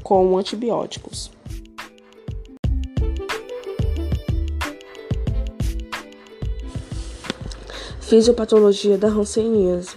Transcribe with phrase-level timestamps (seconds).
[0.00, 1.28] com antibióticos.
[8.00, 9.96] Fisiopatologia da hanseníase.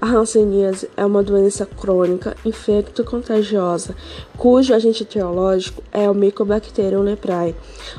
[0.00, 3.94] A hanseníase é uma doença crônica infecto-contagiosa,
[4.38, 7.54] cujo agente etiológico é o Mycobacterium leprae,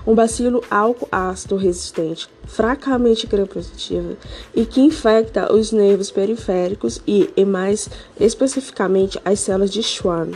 [0.08, 4.18] um bacilo álcool-ácido resistente, fracamente gram-positivo
[4.56, 7.88] e que infecta os nervos periféricos e, e mais
[8.20, 10.32] especificamente, as células de Schwann.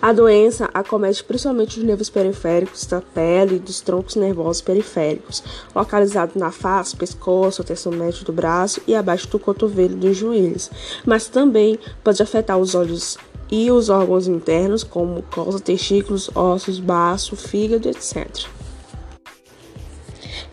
[0.00, 5.42] A doença acomete principalmente os nervos periféricos da pele e dos troncos nervosos periféricos,
[5.74, 10.70] localizados na face, pescoço, terço médio do braço e abaixo do cotovelo dos joelhos,
[11.04, 13.18] mas também pode afetar os olhos
[13.50, 18.46] e os órgãos internos, como mucosa, testículos, ossos, baço, fígado, etc.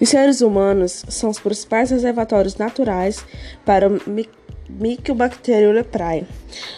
[0.02, 3.24] Os seres humanos são os principais reservatórios naturais
[3.64, 3.90] para
[4.70, 5.84] Mycobacterium.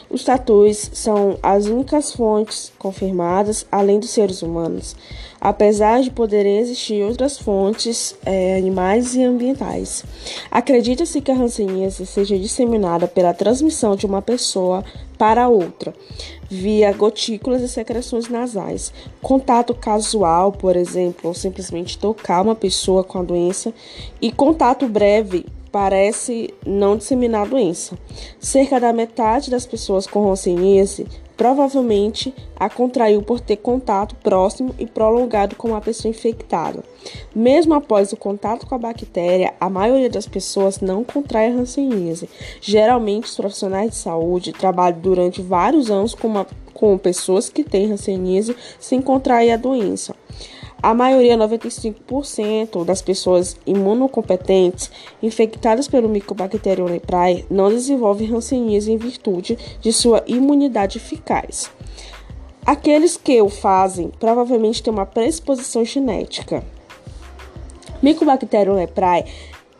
[0.09, 4.95] Os tatus são as únicas fontes confirmadas, além dos seres humanos,
[5.39, 10.03] apesar de poderem existir outras fontes é, animais e ambientais.
[10.49, 14.83] Acredita-se que a hanseníase seja disseminada pela transmissão de uma pessoa
[15.17, 15.93] para outra,
[16.49, 18.93] via gotículas e secreções nasais.
[19.21, 23.73] Contato casual, por exemplo, ou simplesmente tocar uma pessoa com a doença,
[24.21, 27.97] e contato breve parece não disseminar a doença.
[28.39, 31.05] Cerca da metade das pessoas com hanseníase
[31.37, 36.83] provavelmente a contraiu por ter contato próximo e prolongado com uma pessoa infectada.
[37.33, 42.27] Mesmo após o contato com a bactéria, a maioria das pessoas não contrai a hanseníase.
[42.59, 47.91] Geralmente, os profissionais de saúde trabalham durante vários anos com, uma, com pessoas que têm
[47.91, 50.15] hanseníase sem contrair a doença.
[50.81, 59.57] A maioria, 95% das pessoas imunocompetentes infectadas pelo Mycobacterium leprae não desenvolvem hanseníase em virtude
[59.81, 61.71] de sua imunidade eficaz.
[62.65, 66.63] Aqueles que o fazem provavelmente têm uma predisposição genética.
[68.01, 69.25] Mycobacterium leprae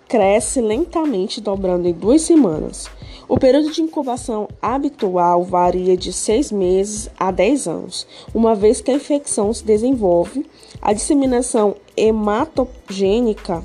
[0.07, 2.89] cresce lentamente, dobrando em duas semanas.
[3.27, 8.89] O período de incubação habitual varia de 6 meses a 10 anos, uma vez que
[8.89, 10.45] a infecção se desenvolve,
[10.81, 13.63] a disseminação hematogênica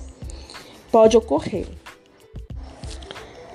[0.90, 1.66] pode ocorrer.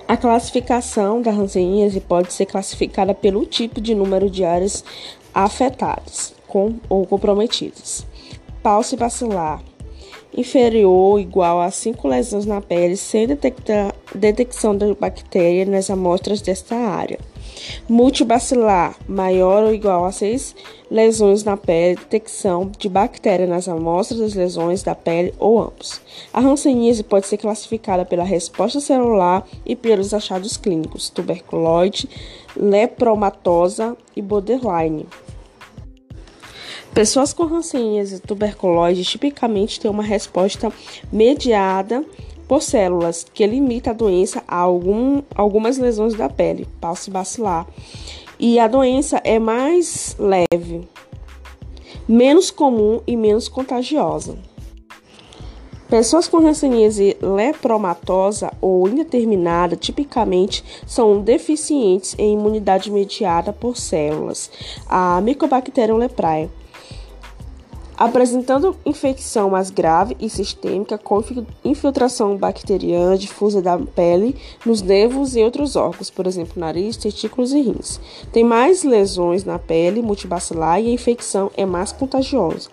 [0.08, 4.86] A classificação da hanseníase pode ser classificada pelo tipo de número de áreas
[5.34, 8.08] afetadas com, ou comprometidas.
[8.64, 9.62] Pálse bacilar
[10.38, 13.28] inferior ou igual a 5 lesões na pele sem
[14.16, 17.20] detecção da bactéria nas amostras desta área.
[17.90, 20.56] Multibacilar, maior ou igual a 6
[20.90, 26.00] lesões na pele, detecção de bactéria nas amostras das lesões da pele ou ambos.
[26.32, 32.08] A hanseníase pode ser classificada pela resposta celular e pelos achados clínicos, tuberculose,
[32.56, 35.06] lepromatosa e borderline.
[36.94, 40.72] Pessoas com hanseníase e tuberculose tipicamente têm uma resposta
[41.12, 42.04] mediada
[42.48, 47.68] por células que limita a doença a algum, algumas lesões da pele, pálse bacilar.
[48.40, 50.88] E a doença é mais leve,
[52.08, 54.38] menos comum e menos contagiosa.
[55.90, 64.52] Pessoas com hanseníase lepromatosa ou indeterminada tipicamente são deficientes em imunidade mediada por células,
[64.86, 66.50] a Mycobacterium leprae
[67.98, 71.24] apresentando infecção mais grave e sistêmica com
[71.66, 77.62] infiltração bacteriana difusa da pele, nos nervos e outros órgãos, por exemplo, nariz, testículos e
[77.62, 78.00] rins.
[78.32, 82.70] Tem mais lesões na pele multibacilar e a infecção é mais contagiosa.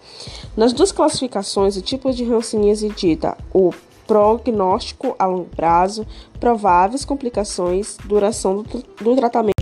[0.54, 3.72] Nas duas classificações, o tipo de hanseníase dita o
[4.06, 6.06] prognóstico a longo prazo,
[6.38, 9.53] prováveis complicações, duração do, do tratamento